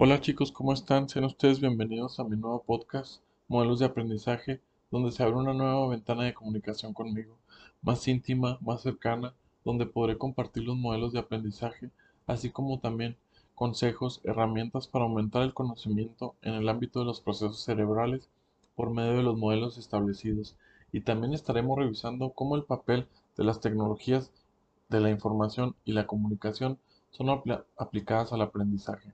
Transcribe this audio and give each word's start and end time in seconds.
Hola 0.00 0.20
chicos, 0.20 0.52
¿cómo 0.52 0.72
están? 0.72 1.08
Sean 1.08 1.24
ustedes 1.24 1.58
bienvenidos 1.58 2.20
a 2.20 2.24
mi 2.24 2.36
nuevo 2.36 2.62
podcast, 2.62 3.20
Modelos 3.48 3.80
de 3.80 3.86
Aprendizaje, 3.86 4.60
donde 4.92 5.10
se 5.10 5.24
abre 5.24 5.34
una 5.34 5.52
nueva 5.52 5.88
ventana 5.88 6.22
de 6.22 6.34
comunicación 6.34 6.94
conmigo, 6.94 7.36
más 7.82 8.06
íntima, 8.06 8.58
más 8.60 8.82
cercana, 8.82 9.34
donde 9.64 9.86
podré 9.86 10.16
compartir 10.16 10.62
los 10.62 10.76
modelos 10.76 11.12
de 11.12 11.18
aprendizaje, 11.18 11.90
así 12.28 12.50
como 12.50 12.78
también 12.78 13.16
consejos, 13.56 14.20
herramientas 14.22 14.86
para 14.86 15.04
aumentar 15.04 15.42
el 15.42 15.52
conocimiento 15.52 16.36
en 16.42 16.54
el 16.54 16.68
ámbito 16.68 17.00
de 17.00 17.06
los 17.06 17.20
procesos 17.20 17.64
cerebrales 17.64 18.28
por 18.76 18.90
medio 18.90 19.16
de 19.16 19.24
los 19.24 19.36
modelos 19.36 19.78
establecidos. 19.78 20.54
Y 20.92 21.00
también 21.00 21.34
estaremos 21.34 21.76
revisando 21.76 22.30
cómo 22.30 22.54
el 22.54 22.62
papel 22.62 23.08
de 23.36 23.42
las 23.42 23.60
tecnologías 23.60 24.30
de 24.90 25.00
la 25.00 25.10
información 25.10 25.74
y 25.84 25.90
la 25.90 26.06
comunicación 26.06 26.78
son 27.10 27.30
aplicadas 27.76 28.32
al 28.32 28.42
aprendizaje 28.42 29.12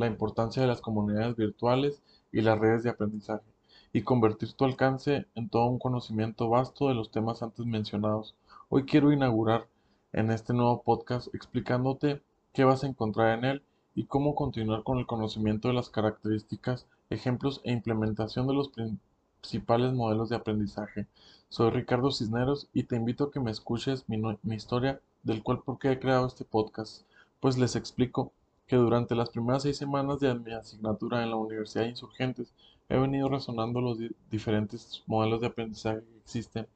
la 0.00 0.06
importancia 0.06 0.62
de 0.62 0.68
las 0.68 0.80
comunidades 0.80 1.36
virtuales 1.36 2.00
y 2.32 2.40
las 2.40 2.58
redes 2.58 2.82
de 2.82 2.88
aprendizaje, 2.88 3.44
y 3.92 4.00
convertir 4.00 4.54
tu 4.54 4.64
alcance 4.64 5.26
en 5.34 5.50
todo 5.50 5.66
un 5.66 5.78
conocimiento 5.78 6.48
vasto 6.48 6.88
de 6.88 6.94
los 6.94 7.10
temas 7.10 7.42
antes 7.42 7.66
mencionados. 7.66 8.34
Hoy 8.70 8.84
quiero 8.84 9.12
inaugurar 9.12 9.66
en 10.14 10.30
este 10.30 10.54
nuevo 10.54 10.82
podcast 10.82 11.32
explicándote 11.34 12.22
qué 12.54 12.64
vas 12.64 12.82
a 12.82 12.86
encontrar 12.86 13.38
en 13.38 13.44
él 13.44 13.62
y 13.94 14.04
cómo 14.04 14.34
continuar 14.34 14.84
con 14.84 14.96
el 14.96 15.06
conocimiento 15.06 15.68
de 15.68 15.74
las 15.74 15.90
características, 15.90 16.86
ejemplos 17.10 17.60
e 17.64 17.72
implementación 17.72 18.46
de 18.46 18.54
los 18.54 18.70
principales 18.70 19.92
modelos 19.92 20.30
de 20.30 20.36
aprendizaje. 20.36 21.08
Soy 21.50 21.68
Ricardo 21.72 22.10
Cisneros 22.10 22.68
y 22.72 22.84
te 22.84 22.96
invito 22.96 23.24
a 23.24 23.30
que 23.30 23.40
me 23.40 23.50
escuches 23.50 24.08
mi, 24.08 24.16
mi 24.16 24.54
historia 24.54 24.98
del 25.24 25.42
cual 25.42 25.60
por 25.60 25.78
qué 25.78 25.92
he 25.92 25.98
creado 25.98 26.26
este 26.26 26.46
podcast. 26.46 27.02
Pues 27.38 27.58
les 27.58 27.76
explico 27.76 28.32
que 28.70 28.76
durante 28.76 29.16
las 29.16 29.30
primeras 29.30 29.64
seis 29.64 29.76
semanas 29.78 30.20
de 30.20 30.32
mi 30.32 30.52
asignatura 30.52 31.24
en 31.24 31.30
la 31.30 31.36
Universidad 31.36 31.82
de 31.82 31.90
Insurgentes 31.90 32.52
he 32.88 32.96
venido 32.96 33.28
razonando 33.28 33.80
los 33.80 33.98
diferentes 34.30 35.02
modelos 35.08 35.40
de 35.40 35.48
aprendizaje 35.48 36.04
que 36.04 36.18
existen 36.18 36.68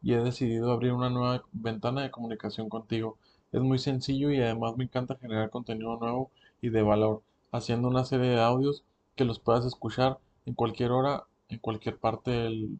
y 0.00 0.12
he 0.12 0.18
decidido 0.18 0.70
abrir 0.70 0.92
una 0.92 1.10
nueva 1.10 1.42
ventana 1.50 2.02
de 2.02 2.12
comunicación 2.12 2.68
contigo. 2.68 3.18
Es 3.50 3.60
muy 3.62 3.80
sencillo 3.80 4.30
y 4.30 4.40
además 4.40 4.76
me 4.76 4.84
encanta 4.84 5.16
generar 5.16 5.50
contenido 5.50 5.96
nuevo 5.96 6.30
y 6.62 6.68
de 6.68 6.82
valor, 6.82 7.20
haciendo 7.50 7.88
una 7.88 8.04
serie 8.04 8.30
de 8.30 8.40
audios 8.40 8.84
que 9.16 9.24
los 9.24 9.40
puedas 9.40 9.64
escuchar 9.64 10.18
en 10.46 10.54
cualquier 10.54 10.92
hora, 10.92 11.24
en 11.48 11.58
cualquier 11.58 11.98
parte 11.98 12.30
del 12.30 12.78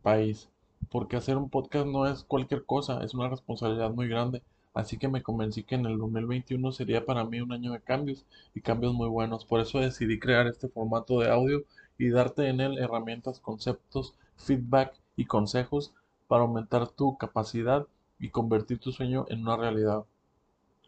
país. 0.00 0.48
Porque 0.90 1.16
hacer 1.16 1.36
un 1.36 1.50
podcast 1.50 1.86
no 1.86 2.06
es 2.06 2.24
cualquier 2.24 2.64
cosa, 2.64 3.04
es 3.04 3.12
una 3.12 3.28
responsabilidad 3.28 3.90
muy 3.90 4.08
grande 4.08 4.40
Así 4.78 4.96
que 4.96 5.08
me 5.08 5.24
convencí 5.24 5.64
que 5.64 5.74
en 5.74 5.86
el 5.86 5.98
2021 5.98 6.70
sería 6.70 7.04
para 7.04 7.24
mí 7.24 7.40
un 7.40 7.50
año 7.50 7.72
de 7.72 7.80
cambios 7.80 8.24
y 8.54 8.60
cambios 8.60 8.94
muy 8.94 9.08
buenos. 9.08 9.44
Por 9.44 9.58
eso 9.58 9.80
decidí 9.80 10.20
crear 10.20 10.46
este 10.46 10.68
formato 10.68 11.18
de 11.18 11.28
audio 11.28 11.64
y 11.98 12.10
darte 12.10 12.46
en 12.46 12.60
él 12.60 12.78
herramientas, 12.78 13.40
conceptos, 13.40 14.14
feedback 14.36 14.94
y 15.16 15.24
consejos 15.24 15.92
para 16.28 16.42
aumentar 16.42 16.86
tu 16.86 17.18
capacidad 17.18 17.88
y 18.20 18.28
convertir 18.28 18.78
tu 18.78 18.92
sueño 18.92 19.26
en 19.30 19.40
una 19.40 19.56
realidad. 19.56 20.04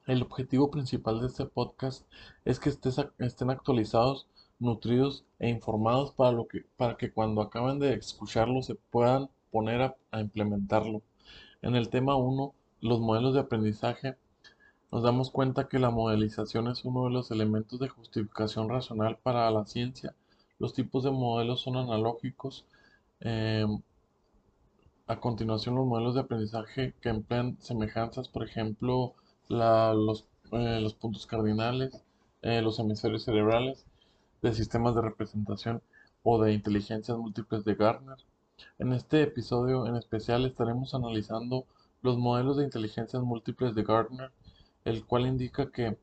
El 0.06 0.22
objetivo 0.22 0.70
principal 0.70 1.20
de 1.20 1.26
este 1.26 1.46
podcast 1.46 2.06
es 2.44 2.60
que 2.60 2.70
estén 2.70 3.50
actualizados, 3.50 4.28
nutridos 4.60 5.24
e 5.40 5.48
informados 5.48 6.12
para, 6.12 6.30
lo 6.30 6.46
que, 6.46 6.64
para 6.76 6.96
que 6.96 7.10
cuando 7.10 7.42
acaben 7.42 7.80
de 7.80 7.94
escucharlo 7.94 8.62
se 8.62 8.76
puedan 8.76 9.28
poner 9.50 9.82
a, 9.82 9.96
a 10.12 10.20
implementarlo. 10.20 11.02
En 11.60 11.74
el 11.74 11.88
tema 11.88 12.14
1 12.14 12.54
los 12.80 13.00
modelos 13.00 13.34
de 13.34 13.40
aprendizaje, 13.40 14.16
nos 14.92 15.02
damos 15.02 15.30
cuenta 15.30 15.68
que 15.68 15.78
la 15.78 15.90
modelización 15.90 16.68
es 16.68 16.84
uno 16.84 17.04
de 17.04 17.10
los 17.10 17.30
elementos 17.30 17.78
de 17.78 17.88
justificación 17.88 18.68
racional 18.68 19.18
para 19.22 19.50
la 19.50 19.64
ciencia. 19.66 20.14
Los 20.58 20.74
tipos 20.74 21.04
de 21.04 21.10
modelos 21.10 21.60
son 21.60 21.76
analógicos. 21.76 22.64
Eh, 23.20 23.66
a 25.06 25.20
continuación, 25.20 25.74
los 25.74 25.86
modelos 25.86 26.14
de 26.14 26.20
aprendizaje 26.20 26.94
que 27.00 27.08
emplean 27.08 27.56
semejanzas, 27.60 28.28
por 28.28 28.44
ejemplo, 28.44 29.14
los, 29.48 30.26
eh, 30.52 30.80
los, 30.80 30.94
puntos 30.94 31.26
cardinales, 31.26 32.02
eh, 32.42 32.62
los 32.62 32.78
hemisferios 32.78 33.24
cerebrales, 33.24 33.84
de 34.42 34.54
sistemas 34.54 34.94
de 34.94 35.02
representación 35.02 35.82
o 36.22 36.42
de 36.42 36.52
inteligencias 36.52 37.16
múltiples 37.18 37.64
de 37.64 37.74
Gardner. 37.74 38.18
En 38.78 38.92
este 38.92 39.22
episodio 39.22 39.86
en 39.86 39.96
especial 39.96 40.44
estaremos 40.44 40.94
analizando 40.94 41.66
los 42.02 42.18
modelos 42.18 42.56
de 42.56 42.64
inteligencias 42.64 43.22
múltiples 43.22 43.74
de 43.74 43.82
Gardner, 43.82 44.30
el 44.84 45.04
cual 45.04 45.26
indica 45.26 45.70
que 45.70 45.98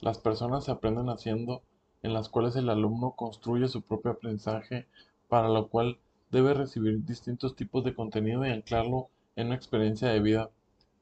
las 0.00 0.18
personas 0.18 0.64
se 0.64 0.70
aprenden 0.70 1.08
haciendo, 1.08 1.62
en 2.02 2.14
las 2.14 2.28
cuales 2.28 2.56
el 2.56 2.70
alumno 2.70 3.12
construye 3.12 3.68
su 3.68 3.82
propio 3.82 4.12
aprendizaje, 4.12 4.86
para 5.28 5.48
lo 5.48 5.68
cual 5.68 5.98
debe 6.30 6.54
recibir 6.54 7.04
distintos 7.04 7.56
tipos 7.56 7.84
de 7.84 7.94
contenido 7.94 8.46
y 8.46 8.50
anclarlo 8.50 9.08
en 9.36 9.48
una 9.48 9.56
experiencia 9.56 10.08
de 10.08 10.20
vida. 10.20 10.50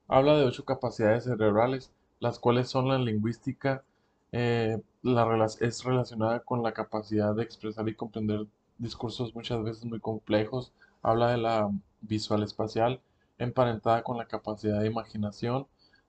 Habla 0.09 0.36
de 0.38 0.44
ocho 0.44 0.65
capacidades 0.65 1.25
cerebrales, 1.25 1.92
las 2.19 2.38
cuales 2.38 2.69
son 2.69 2.88
la 2.88 2.98
lingüística, 2.98 3.84
eh, 4.32 4.80
la, 5.03 5.47
es 5.60 5.84
relacionada 5.84 6.41
con 6.41 6.62
la 6.62 6.72
capacidad 6.72 7.34
de 7.34 7.42
expresar 7.42 7.88
y 7.88 7.94
comprender 7.94 8.47
discursos 8.78 9.34
muchas 9.34 9.62
veces 9.62 9.84
muy 9.84 10.00
complejos. 10.00 10.72
Habla 11.03 11.30
de 11.30 11.38
la 11.38 11.70
visual 12.00 12.42
espacial, 12.42 13.00
emparentada 13.38 14.03
con 14.03 14.16
la 14.19 14.26
capacidad 14.26 14.81
de 14.81 14.88
imaginación 14.88 15.66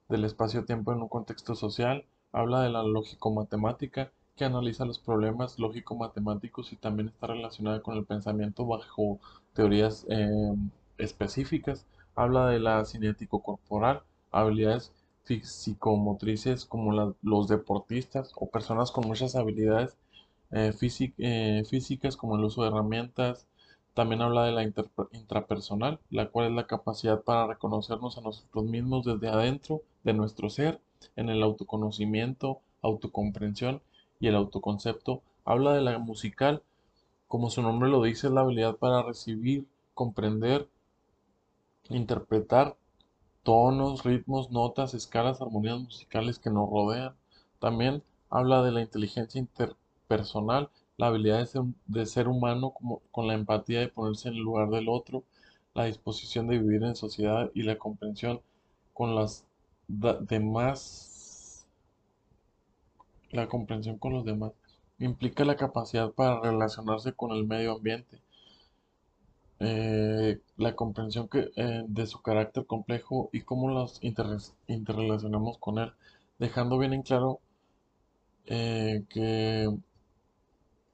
del 0.10 0.26
espacio-tiempo 0.26 0.92
en 0.94 1.02
un 1.02 1.08
contexto 1.08 1.56
social, 1.56 2.06
habla 2.32 2.62
de 2.62 2.70
la 2.70 2.84
lógico-matemática, 2.84 4.12
que 4.36 4.46
analiza 4.46 4.86
los 4.86 5.00
problemas 5.00 5.60
lógico-matemáticos 5.60 6.72
y 6.74 6.78
también 6.78 7.10
está 7.10 7.28
relacionada 7.28 7.82
con 7.82 7.98
el 7.98 8.06
pensamiento 8.06 8.66
bajo 8.66 9.20
teorías 9.54 10.06
em, 10.10 10.70
específicas, 10.98 11.86
habla 12.16 12.48
de 12.48 12.60
la 12.60 12.86
cinético 12.86 13.42
corporal, 13.42 14.02
habilidades 14.32 14.92
psicomotrices 15.44 16.66
como 16.66 17.16
los 17.22 17.48
deportistas 17.48 18.32
o 18.36 18.50
personas 18.50 18.92
con 18.92 19.08
muchas 19.08 19.36
habilidades 19.36 19.96
eh, 20.52 20.74
eh, 21.18 21.64
físicas 21.70 22.18
como 22.18 22.36
el 22.36 22.44
uso 22.46 22.64
de 22.64 22.70
herramientas, 22.70 23.48
también 24.00 24.22
habla 24.22 24.46
de 24.46 24.54
la 24.54 24.64
intrapersonal, 24.64 26.00
la 26.10 26.30
cual 26.30 26.48
es 26.48 26.54
la 26.54 26.68
capacidad 26.68 27.22
para 27.22 27.48
reconocernos 27.48 28.18
a 28.18 28.22
nosotros 28.22 28.64
mismos 28.64 29.04
desde 29.04 29.28
adentro 29.28 29.82
de 30.06 30.14
nuestro 30.14 30.50
ser, 30.50 30.80
en 31.18 31.28
el 31.28 31.44
autoconocimiento, 31.44 32.62
autocomprensión 32.82 33.82
y 34.22 34.28
el 34.28 34.38
autoconcepto. 34.38 35.22
Habla 35.44 35.74
de 35.74 35.82
la 35.82 36.00
musical, 36.00 36.64
como 37.28 37.50
su 37.50 37.62
nombre 37.62 37.90
lo 37.90 38.02
dice, 38.02 38.28
es 38.28 38.34
la 38.34 38.40
habilidad 38.40 38.78
para 38.78 39.04
recibir, 39.04 39.68
comprender, 39.94 40.70
interpretar 41.90 42.78
tonos, 43.44 44.06
ritmos, 44.06 44.50
notas, 44.50 44.94
escalas, 44.94 45.42
armonías 45.42 45.78
musicales 45.78 46.40
que 46.40 46.52
nos 46.52 46.70
rodean. 46.70 47.16
También 47.60 48.02
habla 48.30 48.64
de 48.64 48.72
la 48.72 48.80
inteligencia 48.80 49.40
interpersonal, 49.40 50.70
la 51.00 51.08
habilidad 51.08 51.48
de 51.88 52.06
ser, 52.06 52.28
humano 52.28 52.74
con 53.12 53.28
la 53.28 53.34
empatía 53.34 53.80
de 53.80 53.88
ponerse 53.88 54.28
en 54.28 54.36
el 54.36 54.42
lugar 54.42 54.70
del 54.70 54.90
otro, 54.90 55.24
la 55.74 55.86
disposición 55.86 56.48
de 56.48 56.60
vivir 56.60 56.84
en 56.84 56.98
sociedad 56.98 57.50
y 57.54 57.64
la 57.64 57.78
comprensión 57.78 58.42
con 58.94 59.16
las 59.16 59.46
demás, 59.88 61.66
la 63.32 63.48
comprensión 63.48 63.98
con 63.98 64.12
los 64.12 64.26
demás, 64.26 64.52
implica 65.00 65.46
la 65.46 65.56
capacidad 65.56 66.12
para 66.12 66.42
relacionarse 66.42 67.14
con 67.14 67.32
el 67.32 67.48
medio 67.48 67.78
ambiente, 67.78 68.20
eh, 69.62 70.42
la 70.58 70.76
comprensión 70.76 71.30
que, 71.30 71.50
eh, 71.56 71.84
de 71.88 72.08
su 72.08 72.22
carácter 72.22 72.66
complejo 72.66 73.30
y 73.32 73.44
cómo 73.44 73.70
los 73.70 74.02
interrelacionamos 74.68 75.60
con 75.60 75.80
él, 75.80 75.94
dejando 76.40 76.78
bien 76.78 76.92
en 76.94 77.04
claro 77.04 77.40
eh, 78.48 79.06
que 79.10 79.70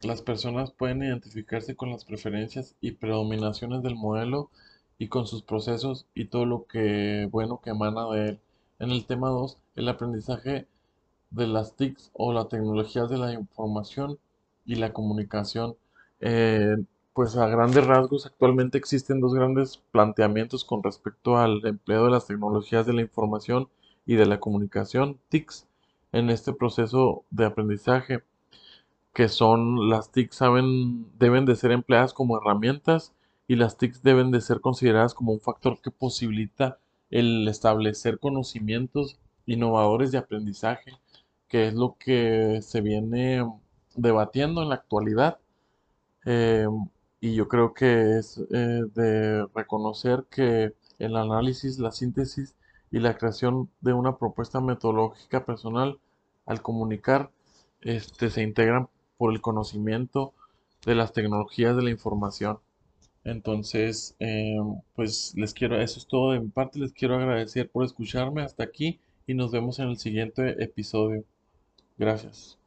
las 0.06 0.22
personas 0.22 0.72
pueden 0.72 1.04
identificarse 1.04 1.76
con 1.76 1.90
las 1.90 2.06
preferencias 2.06 2.76
y 2.80 2.92
predominaciones 2.92 3.84
del 3.84 3.96
modelo 3.96 4.50
y 4.98 5.08
con 5.08 5.28
sus 5.28 5.42
procesos 5.42 6.06
y 6.14 6.26
todo 6.26 6.46
lo 6.46 6.66
que 6.68 7.28
bueno 7.32 7.60
que 7.62 7.72
emana 7.72 8.08
de 8.12 8.30
él. 8.30 8.40
En 8.80 8.92
el 8.92 9.06
tema 9.06 9.30
2, 9.30 9.58
el 9.76 9.90
aprendizaje 9.90 10.68
de 11.32 11.48
las 11.48 11.76
TICs 11.76 12.12
o 12.14 12.34
las 12.34 12.50
tecnologías 12.50 13.10
de 13.10 13.18
la 13.18 13.34
información 13.34 14.20
y 14.66 14.76
la 14.76 14.94
comunicación. 14.94 15.76
Eh, 16.22 16.78
pues 17.14 17.36
a 17.38 17.48
grandes 17.48 17.86
rasgos 17.86 18.26
actualmente 18.26 18.78
existen 18.78 19.22
dos 19.22 19.34
grandes 19.34 19.82
planteamientos 19.92 20.66
con 20.66 20.84
respecto 20.84 21.38
al 21.38 21.66
empleo 21.66 22.06
de 22.06 22.12
las 22.12 22.28
tecnologías 22.28 22.86
de 22.86 22.94
la 22.94 23.02
información 23.02 23.70
y 24.06 24.16
de 24.16 24.26
la 24.26 24.40
comunicación, 24.40 25.20
TICs, 25.30 25.68
en 26.12 26.30
este 26.30 26.54
proceso 26.54 27.24
de 27.32 27.46
aprendizaje 27.46 28.24
que 29.16 29.30
son 29.30 29.90
las 29.90 30.12
TICs 30.12 30.36
saben, 30.36 31.08
deben 31.18 31.46
de 31.46 31.56
ser 31.56 31.72
empleadas 31.72 32.14
como 32.14 32.38
herramientas 32.38 33.14
y 33.48 33.56
las 33.56 33.78
TICs 33.78 34.04
deben 34.04 34.30
de 34.30 34.42
ser 34.42 34.60
consideradas 34.60 35.14
como 35.14 35.32
un 35.32 35.40
factor 35.40 35.80
que 35.82 35.90
posibilita 35.90 36.80
el 37.10 37.48
establecer 37.48 38.20
conocimientos 38.20 39.18
innovadores 39.46 40.12
de 40.12 40.18
aprendizaje, 40.18 41.00
que 41.48 41.68
es 41.68 41.74
lo 41.74 41.96
que 41.98 42.60
se 42.62 42.82
viene 42.82 43.42
debatiendo 43.96 44.62
en 44.62 44.70
la 44.70 44.76
actualidad. 44.76 45.40
Eh, 46.26 46.68
y 47.22 47.36
yo 47.36 47.48
creo 47.48 47.74
que 47.74 48.18
es 48.18 48.38
eh, 48.52 48.82
de 48.96 49.48
reconocer 49.56 50.26
que 50.30 50.74
el 51.00 51.16
análisis, 51.16 51.80
la 51.80 51.94
síntesis 51.94 52.54
y 52.92 53.00
la 53.00 53.18
creación 53.18 53.70
de 53.80 53.94
una 53.94 54.18
propuesta 54.18 54.60
metodológica 54.60 55.46
personal 55.46 56.00
al 56.46 56.62
comunicar 56.62 57.32
este, 57.80 58.30
se 58.30 58.42
integran 58.44 58.90
por 59.18 59.34
el 59.34 59.42
conocimiento 59.42 60.34
de 60.86 60.96
las 60.96 61.14
tecnologías 61.14 61.76
de 61.76 61.84
la 61.84 61.90
información. 61.92 62.60
Entonces, 63.24 64.16
eh, 64.20 64.58
pues 64.96 65.34
les 65.36 65.54
quiero, 65.54 65.80
eso 65.82 66.00
es 66.00 66.08
todo 66.08 66.32
de 66.34 66.40
mi 66.40 66.50
parte, 66.50 66.80
les 66.80 66.94
quiero 66.94 67.16
agradecer 67.16 67.70
por 67.70 67.86
escucharme 67.86 68.44
hasta 68.44 68.64
aquí 68.64 69.00
y 69.28 69.34
nos 69.34 69.52
vemos 69.52 69.80
en 69.80 69.90
el 69.90 69.98
siguiente 69.98 70.64
episodio. 70.64 71.24
Gracias. 71.98 72.60